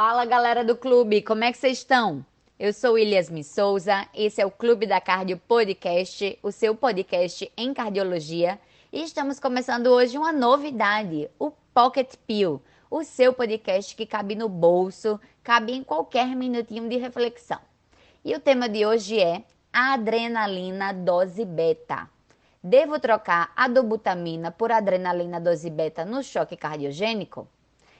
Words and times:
Fala 0.00 0.24
galera 0.24 0.64
do 0.64 0.76
clube, 0.76 1.22
como 1.22 1.42
é 1.42 1.50
que 1.50 1.58
vocês 1.58 1.78
estão? 1.78 2.24
Eu 2.56 2.72
sou 2.72 2.96
Iliasmi 2.96 3.42
Souza, 3.42 4.06
esse 4.14 4.40
é 4.40 4.46
o 4.46 4.50
Clube 4.50 4.86
da 4.86 5.00
Cardio 5.00 5.36
Podcast, 5.38 6.38
o 6.40 6.52
seu 6.52 6.72
podcast 6.72 7.50
em 7.56 7.74
cardiologia, 7.74 8.60
e 8.92 9.02
estamos 9.02 9.40
começando 9.40 9.88
hoje 9.88 10.16
uma 10.16 10.30
novidade, 10.30 11.28
o 11.36 11.50
Pocket 11.74 12.14
Pill, 12.28 12.62
o 12.88 13.02
seu 13.02 13.32
podcast 13.32 13.96
que 13.96 14.06
cabe 14.06 14.36
no 14.36 14.48
bolso, 14.48 15.20
cabe 15.42 15.72
em 15.72 15.82
qualquer 15.82 16.28
minutinho 16.28 16.88
de 16.88 16.96
reflexão. 16.96 17.58
E 18.24 18.32
o 18.36 18.38
tema 18.38 18.68
de 18.68 18.86
hoje 18.86 19.18
é 19.18 19.42
adrenalina 19.72 20.92
dose 20.92 21.44
beta. 21.44 22.08
Devo 22.62 23.00
trocar 23.00 23.52
a 23.56 23.66
dobutamina 23.66 24.52
por 24.52 24.70
adrenalina 24.70 25.40
dose 25.40 25.68
beta 25.68 26.04
no 26.04 26.22
choque 26.22 26.56
cardiogênico? 26.56 27.48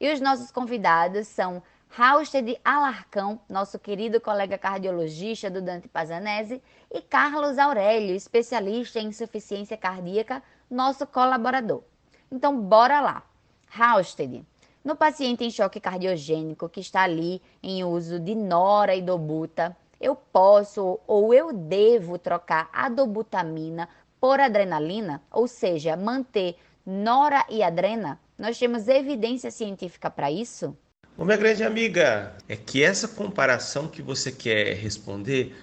E 0.00 0.12
os 0.12 0.20
nossos 0.20 0.52
convidados 0.52 1.26
são 1.26 1.60
Rausted 1.92 2.56
Alarcão, 2.64 3.40
nosso 3.48 3.76
querido 3.76 4.20
colega 4.20 4.56
cardiologista 4.56 5.50
do 5.50 5.60
Dante 5.60 5.88
Pazanese, 5.88 6.62
e 6.88 7.02
Carlos 7.02 7.58
Aurélio, 7.58 8.14
especialista 8.14 9.00
em 9.00 9.08
insuficiência 9.08 9.76
cardíaca, 9.76 10.40
nosso 10.70 11.04
colaborador. 11.04 11.82
Então, 12.30 12.60
bora 12.60 13.00
lá. 13.00 13.24
Rausted, 13.66 14.46
no 14.84 14.94
paciente 14.94 15.44
em 15.44 15.50
choque 15.50 15.80
cardiogênico 15.80 16.68
que 16.68 16.78
está 16.78 17.02
ali 17.02 17.42
em 17.60 17.82
uso 17.82 18.20
de 18.20 18.36
nora 18.36 18.94
e 18.94 19.02
dobuta, 19.02 19.76
eu 20.00 20.14
posso 20.14 21.00
ou 21.08 21.34
eu 21.34 21.52
devo 21.52 22.18
trocar 22.18 22.70
a 22.72 22.88
dobutamina 22.88 23.88
por 24.20 24.38
adrenalina, 24.38 25.20
ou 25.28 25.48
seja, 25.48 25.96
manter 25.96 26.56
nora 26.86 27.44
e 27.48 27.64
adrena? 27.64 28.20
Nós 28.38 28.56
temos 28.56 28.86
evidência 28.86 29.50
científica 29.50 30.08
para 30.08 30.30
isso? 30.30 30.76
Ô, 31.16 31.24
minha 31.24 31.36
grande 31.36 31.62
amiga, 31.62 32.32
é 32.48 32.56
que 32.56 32.82
essa 32.82 33.06
comparação 33.06 33.88
que 33.88 34.00
você 34.00 34.32
quer 34.32 34.74
responder, 34.76 35.54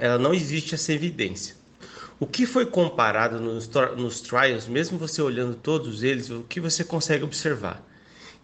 ela 0.00 0.18
não 0.18 0.34
existe 0.34 0.74
essa 0.74 0.92
evidência. 0.92 1.54
O 2.18 2.26
que 2.26 2.46
foi 2.46 2.66
comparado 2.66 3.40
nos, 3.40 3.68
nos 3.96 4.20
trials, 4.20 4.66
mesmo 4.66 4.98
você 4.98 5.22
olhando 5.22 5.54
todos 5.56 6.02
eles, 6.02 6.30
o 6.30 6.42
que 6.42 6.60
você 6.60 6.82
consegue 6.82 7.22
observar? 7.22 7.82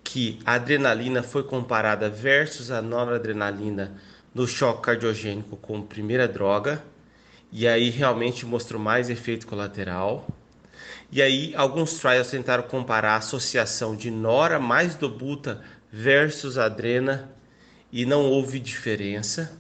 Que 0.05 0.39
a 0.45 0.55
adrenalina 0.55 1.23
foi 1.23 1.43
comparada 1.43 2.09
versus 2.09 2.71
a 2.71 2.81
noradrenalina 2.81 3.97
no 4.35 4.47
choque 4.47 4.83
cardiogênico 4.83 5.57
como 5.57 5.87
primeira 5.87 6.29
droga, 6.29 6.85
e 7.51 7.67
aí 7.67 7.91
realmente 7.91 8.47
mostrou 8.47 8.81
mais 8.81 9.11
efeito 9.11 9.47
colateral. 9.47 10.29
E 11.11 11.21
aí 11.21 11.53
alguns 11.57 11.95
trials 11.95 12.31
tentaram 12.31 12.63
comparar 12.63 13.15
a 13.15 13.17
associação 13.17 13.97
de 13.97 14.11
nora 14.11 14.61
mais 14.61 14.95
dobuta 14.95 15.61
versus 15.93 16.59
adrena 16.59 17.31
e 17.93 18.05
não 18.05 18.25
houve 18.25 18.59
diferença. 18.59 19.59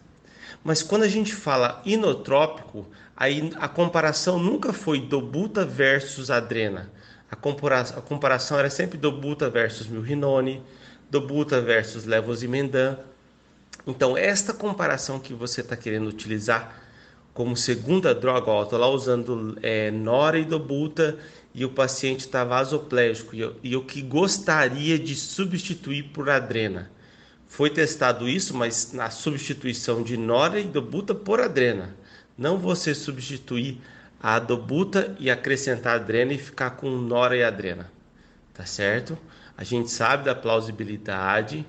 Mas 0.62 0.82
quando 0.82 1.02
a 1.02 1.08
gente 1.08 1.34
fala 1.34 1.80
inotrópico, 1.84 2.86
aí 3.16 3.52
a 3.56 3.68
comparação 3.68 4.38
nunca 4.38 4.72
foi 4.72 5.00
dobuta 5.00 5.64
versus 5.64 6.30
adrena. 6.30 6.90
A, 7.30 7.36
compara 7.36 7.80
a 7.80 8.00
comparação 8.00 8.58
era 8.58 8.68
sempre 8.68 8.98
dobuta 8.98 9.48
versus 9.48 9.86
milrinone, 9.86 10.62
dobuta 11.10 11.60
versus 11.60 12.04
levosimendan. 12.04 12.98
Então, 13.86 14.16
esta 14.16 14.52
comparação 14.52 15.18
que 15.18 15.32
você 15.32 15.62
está 15.62 15.76
querendo 15.76 16.08
utilizar 16.08 16.80
como 17.32 17.56
segunda 17.56 18.14
droga, 18.14 18.50
ó, 18.50 18.62
estou 18.64 18.78
lá 18.78 18.88
usando 18.88 19.56
é, 19.62 19.90
nora 19.90 20.38
e 20.38 20.44
dobuta 20.44 21.16
e 21.54 21.64
o 21.64 21.70
paciente 21.70 22.20
está 22.20 22.44
vasoplégico 22.44 23.34
e 23.34 23.40
eu, 23.40 23.56
e 23.62 23.72
eu 23.72 23.82
que 23.82 24.02
gostaria 24.02 24.98
de 24.98 25.14
substituir 25.16 26.04
por 26.04 26.30
adrena. 26.30 26.90
Foi 27.48 27.68
testado 27.68 28.28
isso, 28.28 28.56
mas 28.56 28.92
na 28.92 29.10
substituição 29.10 30.02
de 30.02 30.16
nora 30.16 30.60
e 30.60 30.64
dobuta 30.64 31.14
por 31.14 31.40
adrena. 31.40 31.96
Não 32.38 32.58
você 32.58 32.94
substituir 32.94 33.80
a 34.22 34.38
dobuta 34.38 35.16
e 35.18 35.30
acrescentar 35.30 35.96
adrena 35.96 36.32
e 36.32 36.38
ficar 36.38 36.70
com 36.70 36.90
nora 36.90 37.36
e 37.36 37.42
adrena. 37.42 37.90
Tá 38.54 38.64
certo? 38.64 39.18
A 39.56 39.64
gente 39.64 39.90
sabe 39.90 40.24
da 40.24 40.34
plausibilidade, 40.34 41.66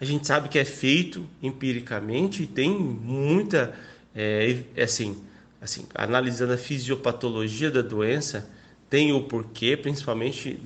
a 0.00 0.04
gente 0.04 0.26
sabe 0.26 0.48
que 0.48 0.58
é 0.58 0.64
feito 0.64 1.28
empiricamente 1.42 2.42
e 2.42 2.46
tem 2.46 2.70
muita, 2.70 3.74
é, 4.14 4.62
assim, 4.82 5.22
assim, 5.60 5.86
analisando 5.94 6.52
a 6.52 6.58
fisiopatologia 6.58 7.70
da 7.70 7.82
doença, 7.82 8.48
tem 8.94 9.12
o 9.12 9.22
porquê, 9.22 9.76
principalmente 9.76 10.56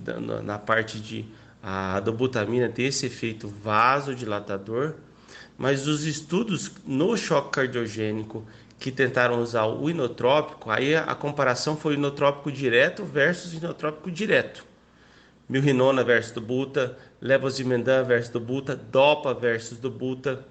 na 0.44 0.58
parte 0.58 1.00
de 1.00 1.24
a 1.62 1.98
dobutamina 1.98 2.68
ter 2.68 2.82
esse 2.82 3.06
efeito 3.06 3.48
vasodilatador, 3.48 4.96
mas 5.56 5.86
os 5.86 6.04
estudos 6.04 6.70
no 6.86 7.16
choque 7.16 7.52
cardiogênico 7.52 8.44
que 8.78 8.92
tentaram 8.92 9.40
usar 9.40 9.64
o 9.64 9.88
inotrópico, 9.88 10.70
aí 10.70 10.94
a 10.94 11.14
comparação 11.14 11.74
foi 11.74 11.94
inotrópico 11.94 12.52
direto 12.52 13.02
versus 13.02 13.54
inotrópico 13.54 14.10
direto. 14.10 14.62
Milrinona 15.48 16.04
versus 16.04 16.32
dobuta, 16.32 16.98
levosimendan 17.22 18.04
versus 18.04 18.30
dobuta, 18.30 18.76
dopa 18.76 19.32
versus 19.32 19.78
dobuta, 19.78 20.44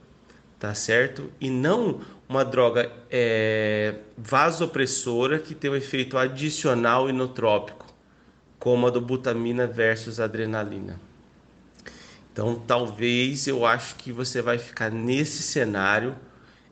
tá 0.59 0.73
certo? 0.73 1.31
E 1.39 1.49
não 1.49 2.01
uma 2.27 2.43
droga 2.43 2.91
é, 3.09 3.95
vasopressora 4.17 5.39
que 5.39 5.55
tem 5.55 5.71
um 5.71 5.75
efeito 5.75 6.17
adicional 6.17 7.09
inotrópico, 7.09 7.85
como 8.59 8.87
a 8.87 8.89
do 8.89 8.99
butamina 8.99 9.65
versus 9.65 10.19
adrenalina. 10.19 10.99
Então, 12.31 12.55
talvez 12.55 13.47
eu 13.47 13.65
acho 13.65 13.95
que 13.95 14.11
você 14.11 14.41
vai 14.41 14.57
ficar 14.57 14.91
nesse 14.91 15.41
cenário 15.41 16.15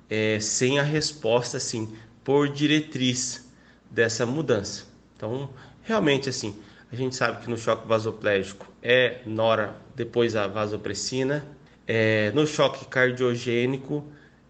é, 0.09 0.40
sem 0.40 0.79
a 0.79 0.84
resposta 0.84 1.57
assim 1.57 1.96
por 2.23 2.50
diretriz 2.50 3.50
dessa 3.90 4.25
mudança. 4.25 4.85
Então, 5.16 5.50
realmente 5.81 6.29
assim, 6.29 6.56
a 6.91 6.96
gente 6.96 7.16
sabe 7.16 7.44
que 7.44 7.50
no 7.50 7.57
choque 7.57 7.88
vasoplégico 7.88 8.72
é 8.81 9.22
nora, 9.25 9.75
depois 9.96 10.35
a 10.35 10.47
vasopressina. 10.47 11.46
É, 11.88 12.31
no 12.31 12.47
choque 12.47 12.85
cardiogênico 12.85 14.03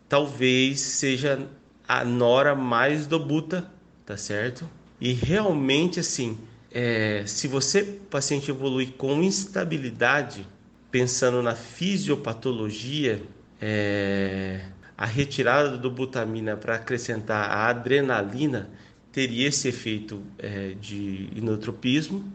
talvez 0.07 0.79
seja 0.79 1.47
a 1.87 2.05
nora 2.05 2.55
mais 2.55 3.05
dobuta, 3.07 3.69
tá 4.05 4.15
certo? 4.15 4.69
E 4.99 5.11
realmente 5.11 5.99
assim, 5.99 6.37
é, 6.71 7.23
se 7.25 7.47
você 7.47 7.83
paciente 7.83 8.49
evolui 8.49 8.87
com 8.87 9.21
instabilidade, 9.21 10.47
pensando 10.89 11.41
na 11.41 11.55
fisiopatologia, 11.55 13.21
é, 13.61 14.61
a 14.97 15.05
retirada 15.05 15.77
do 15.77 15.91
butamina 15.91 16.55
para 16.55 16.75
acrescentar 16.75 17.49
a 17.49 17.67
adrenalina 17.67 18.69
teria 19.11 19.47
esse 19.47 19.67
efeito 19.67 20.21
é, 20.37 20.73
de 20.79 21.29
inotropismo, 21.35 22.31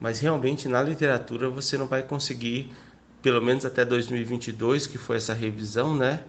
mas 0.00 0.20
realmente 0.20 0.68
na 0.68 0.82
literatura 0.82 1.48
você 1.50 1.76
não 1.76 1.86
vai 1.86 2.02
conseguir, 2.02 2.72
pelo 3.22 3.42
menos 3.42 3.64
até 3.64 3.84
2022, 3.84 4.86
que 4.86 4.98
foi 4.98 5.16
essa 5.16 5.34
revisão, 5.34 5.96
né? 5.96 6.24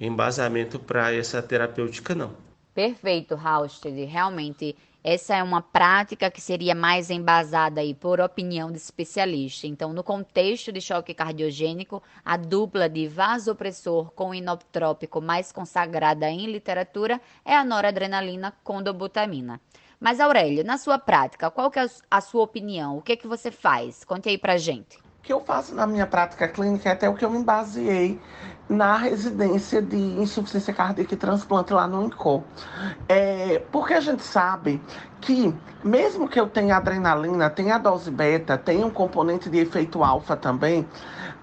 embasamento 0.00 0.78
para 0.78 1.12
essa 1.12 1.42
terapêutica, 1.42 2.14
não. 2.14 2.32
Perfeito, 2.74 3.34
Rausted. 3.34 4.04
Realmente, 4.04 4.76
essa 5.02 5.34
é 5.34 5.42
uma 5.42 5.60
prática 5.60 6.30
que 6.30 6.40
seria 6.40 6.74
mais 6.74 7.10
embasada 7.10 7.80
aí 7.80 7.92
por 7.92 8.20
opinião 8.20 8.70
de 8.70 8.78
especialista. 8.78 9.66
Então, 9.66 9.92
no 9.92 10.04
contexto 10.04 10.70
de 10.70 10.80
choque 10.80 11.12
cardiogênico, 11.12 12.02
a 12.24 12.36
dupla 12.36 12.88
de 12.88 13.08
vasopressor 13.08 14.12
com 14.12 14.32
inotrópico 14.32 15.20
mais 15.20 15.50
consagrada 15.50 16.30
em 16.30 16.46
literatura 16.46 17.20
é 17.44 17.56
a 17.56 17.64
noradrenalina 17.64 18.54
com 18.62 18.80
dobutamina. 18.80 19.60
Mas, 19.98 20.20
Aurélio, 20.20 20.64
na 20.64 20.78
sua 20.78 20.96
prática, 20.96 21.50
qual 21.50 21.72
que 21.72 21.80
é 21.80 21.86
a 22.08 22.20
sua 22.20 22.44
opinião? 22.44 22.98
O 22.98 23.02
que, 23.02 23.12
é 23.12 23.16
que 23.16 23.26
você 23.26 23.50
faz? 23.50 24.04
Conte 24.04 24.28
aí 24.28 24.38
pra 24.38 24.56
gente. 24.56 25.07
Que 25.28 25.32
eu 25.34 25.40
faço 25.40 25.74
na 25.74 25.86
minha 25.86 26.06
prática 26.06 26.48
clínica 26.48 26.88
é 26.88 26.92
até 26.92 27.06
o 27.06 27.12
que 27.12 27.22
eu 27.22 27.28
me 27.28 27.44
baseei 27.44 28.18
na 28.66 28.96
residência 28.96 29.82
de 29.82 29.94
insuficiência 29.94 30.72
cardíaca 30.72 31.12
e 31.12 31.16
transplante 31.18 31.70
lá 31.70 31.86
no 31.86 32.02
INCO. 32.06 32.42
É, 33.06 33.62
porque 33.70 33.92
a 33.92 34.00
gente 34.00 34.22
sabe 34.22 34.82
que, 35.20 35.54
mesmo 35.84 36.30
que 36.30 36.40
eu 36.40 36.48
tenha 36.48 36.78
adrenalina, 36.78 37.50
tenha 37.50 37.76
dose 37.76 38.10
beta, 38.10 38.56
tenha 38.56 38.86
um 38.86 38.90
componente 38.90 39.50
de 39.50 39.58
efeito 39.58 40.02
alfa 40.02 40.34
também, 40.34 40.88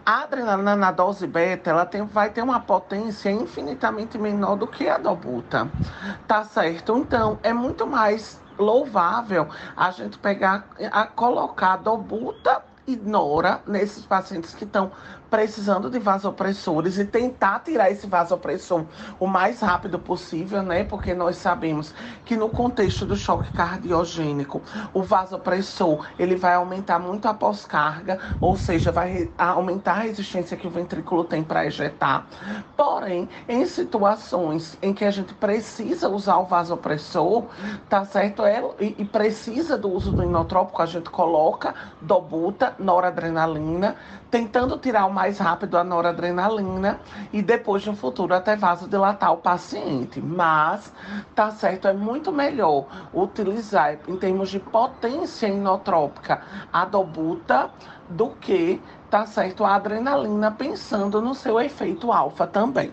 a 0.04 0.24
adrenalina 0.24 0.76
na 0.76 0.92
dose 0.92 1.28
beta 1.28 1.70
ela 1.70 1.86
tem, 1.86 2.04
vai 2.08 2.32
ter 2.32 2.42
uma 2.42 2.60
potência 2.60 3.30
infinitamente 3.30 4.18
menor 4.18 4.56
do 4.56 4.66
que 4.66 4.90
a 4.90 4.98
dobuta. 4.98 5.70
Tá 6.28 6.44
certo? 6.44 6.98
Então, 6.98 7.38
é 7.44 7.54
muito 7.54 7.86
mais 7.86 8.42
louvável 8.58 9.48
a 9.78 9.92
gente 9.92 10.18
pegar, 10.18 10.66
a 10.92 11.06
colocar 11.06 11.74
a 11.74 11.78
dobuta 11.78 12.64
ignora 12.88 13.62
nesses 13.68 14.06
pacientes 14.06 14.54
que 14.54 14.64
estão 14.64 14.92
precisando 15.30 15.90
de 15.90 16.00
vasopressores 16.00 16.98
e 16.98 17.06
tentar 17.06 17.60
tirar 17.60 17.92
esse 17.92 18.08
vasopressor 18.08 18.86
o 19.20 19.28
mais 19.28 19.60
rápido 19.60 20.00
possível, 20.00 20.62
né? 20.62 20.84
Porque 20.84 21.14
nós 21.14 21.38
sabemos 21.38 21.94
que 22.24 22.38
no 22.38 22.50
contexto 22.50 23.06
do 23.06 23.16
choque 23.16 23.52
cardiogênico, 23.52 24.62
o 24.94 25.04
vasopressor 25.04 26.08
ele 26.18 26.36
vai 26.36 26.54
aumentar 26.54 27.00
muito 27.00 27.28
a 27.28 27.34
pós-carga, 27.34 28.20
ou 28.40 28.56
seja, 28.56 28.92
vai 28.92 29.30
aumentar 29.38 29.94
a 29.94 30.00
resistência 30.02 30.56
que 30.56 30.68
o 30.68 30.70
ventrículo 30.70 31.24
tem 31.24 31.44
para 31.44 31.66
ejetar. 31.66 32.28
Porém, 32.78 33.28
em 33.48 33.66
situações 33.66 34.78
em 34.82 34.94
que 34.94 35.06
a 35.06 35.12
gente 35.12 35.34
precisa 35.34 36.08
usar 36.08 36.38
o 36.38 36.46
vasopressor, 36.46 37.46
tá 37.90 38.06
certo? 38.06 38.46
É, 38.46 38.64
e, 38.80 38.96
e 39.00 39.06
precisa 39.06 39.78
do 39.78 39.90
uso 39.90 40.12
do 40.12 40.24
inotrópico, 40.24 40.82
a 40.82 40.86
gente 40.86 41.10
coloca 41.10 41.74
dobuta, 42.02 42.75
noradrenalina, 42.80 43.96
tentando 44.30 44.78
tirar 44.78 45.06
o 45.06 45.14
mais 45.14 45.38
rápido 45.38 45.78
a 45.78 45.84
noradrenalina 45.84 47.00
e 47.32 47.42
depois 47.42 47.86
no 47.86 47.96
futuro 47.96 48.34
até 48.34 48.56
vasodilatar 48.56 49.34
o 49.34 49.38
paciente. 49.38 50.22
Mas 50.22 50.92
tá 51.34 51.52
certo, 51.52 51.88
é 51.88 51.94
muito 51.94 52.32
melhor 52.32 52.86
utilizar 53.14 53.98
em 54.08 54.18
termos 54.18 54.50
de 54.50 54.60
potência 54.60 55.48
inotrópica 55.48 56.42
a 56.72 56.86
dobuta 56.86 57.70
do 58.10 58.30
que 58.30 58.82
tá 59.10 59.26
certo 59.26 59.64
a 59.64 59.76
adrenalina 59.76 60.52
pensando 60.52 61.22
no 61.22 61.34
seu 61.34 61.60
efeito 61.60 62.12
alfa 62.12 62.46
também. 62.46 62.92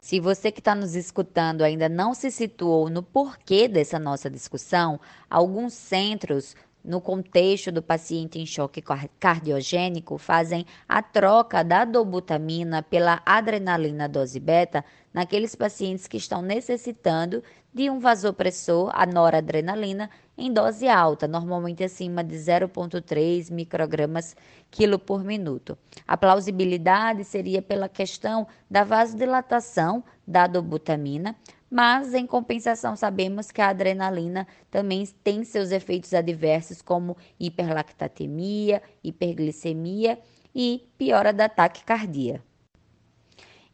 Se 0.00 0.20
você 0.20 0.50
que 0.50 0.60
está 0.60 0.74
nos 0.74 0.94
escutando 0.94 1.62
ainda 1.62 1.88
não 1.88 2.14
se 2.14 2.30
situou 2.30 2.88
no 2.88 3.02
porquê 3.02 3.68
dessa 3.68 3.98
nossa 3.98 4.30
discussão, 4.30 4.98
alguns 5.28 5.74
centros 5.74 6.56
no 6.88 7.02
contexto 7.02 7.70
do 7.70 7.82
paciente 7.82 8.38
em 8.38 8.46
choque 8.46 8.82
cardiogênico, 9.20 10.16
fazem 10.16 10.64
a 10.88 11.02
troca 11.02 11.62
da 11.62 11.84
dobutamina 11.84 12.82
pela 12.82 13.20
adrenalina 13.26 14.08
dose 14.08 14.40
beta 14.40 14.82
naqueles 15.12 15.54
pacientes 15.54 16.06
que 16.06 16.16
estão 16.16 16.40
necessitando 16.40 17.42
de 17.74 17.90
um 17.90 17.98
vasopressor, 17.98 18.90
a 18.94 19.04
noradrenalina, 19.04 20.08
em 20.36 20.50
dose 20.50 20.88
alta, 20.88 21.28
normalmente 21.28 21.84
acima 21.84 22.24
de 22.24 22.36
0,3 22.36 23.52
microgramas 23.52 24.34
quilo 24.70 24.98
por 24.98 25.22
minuto. 25.22 25.76
A 26.06 26.16
plausibilidade 26.16 27.22
seria 27.22 27.60
pela 27.60 27.88
questão 27.88 28.46
da 28.70 28.82
vasodilatação 28.82 30.02
da 30.26 30.46
dobutamina, 30.46 31.36
mas 31.70 32.14
em 32.14 32.26
compensação 32.26 32.96
sabemos 32.96 33.50
que 33.50 33.60
a 33.60 33.68
adrenalina 33.68 34.46
também 34.70 35.06
tem 35.22 35.44
seus 35.44 35.70
efeitos 35.70 36.14
adversos 36.14 36.80
como 36.80 37.16
hiperlactatemia, 37.38 38.82
hiperglicemia 39.02 40.18
e 40.54 40.88
piora 40.96 41.32
da 41.32 41.48
taquicardia. 41.48 42.42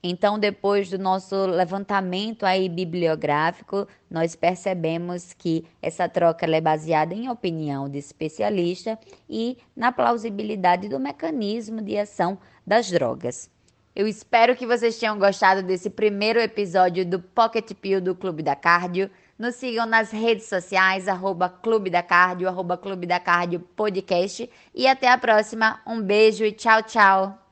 Então, 0.06 0.38
depois 0.38 0.90
do 0.90 0.98
nosso 0.98 1.46
levantamento 1.46 2.44
aí 2.44 2.68
bibliográfico, 2.68 3.88
nós 4.10 4.36
percebemos 4.36 5.32
que 5.32 5.64
essa 5.80 6.06
troca 6.06 6.44
é 6.44 6.60
baseada 6.60 7.14
em 7.14 7.30
opinião 7.30 7.88
de 7.88 7.96
especialista 7.96 8.98
e 9.26 9.56
na 9.74 9.90
plausibilidade 9.90 10.90
do 10.90 11.00
mecanismo 11.00 11.80
de 11.80 11.96
ação 11.96 12.38
das 12.66 12.90
drogas. 12.90 13.53
Eu 13.94 14.08
espero 14.08 14.56
que 14.56 14.66
vocês 14.66 14.98
tenham 14.98 15.16
gostado 15.16 15.62
desse 15.62 15.88
primeiro 15.88 16.40
episódio 16.40 17.06
do 17.06 17.20
Pocket 17.20 17.72
Pill 17.74 18.00
do 18.00 18.12
Clube 18.12 18.42
da 18.42 18.56
Cardio. 18.56 19.08
Nos 19.38 19.54
sigam 19.54 19.86
nas 19.86 20.10
redes 20.10 20.46
sociais, 20.46 21.06
arroba 21.06 21.48
Clube 21.48 21.90
da 21.90 22.02
Cardio, 22.02 22.48
arroba 22.48 22.76
Clube 22.76 23.06
da 23.06 23.20
Cardio 23.20 23.60
Podcast. 23.60 24.50
E 24.74 24.88
até 24.88 25.08
a 25.08 25.16
próxima. 25.16 25.80
Um 25.86 26.02
beijo 26.02 26.44
e 26.44 26.50
tchau, 26.50 26.82
tchau. 26.82 27.43